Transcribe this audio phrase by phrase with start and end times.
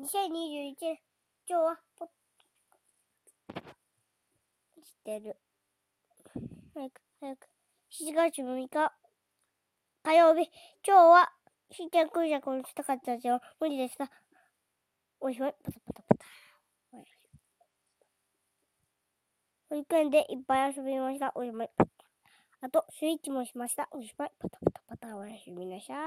[0.00, 0.98] 2021年、
[1.46, 2.06] 今日は、ぽ
[4.82, 5.36] してる。
[6.72, 7.48] 早く、早く。
[7.90, 8.94] 7月6日、
[10.02, 10.50] 火曜日。
[10.86, 11.30] 今日は、
[11.70, 13.40] しんちゃんくんじゃこにしたかったですよ。
[13.60, 14.10] 無理でした。
[15.20, 15.54] おしまい。
[15.62, 16.26] パタパタパタ。
[19.68, 21.30] 保育園でいっぱい遊びました。
[21.34, 21.70] おしまい。
[22.62, 23.86] あと、スイッチもしました。
[23.90, 24.32] おしまい。
[24.38, 25.16] パタパタパタ。
[25.18, 26.00] おやすみなさい。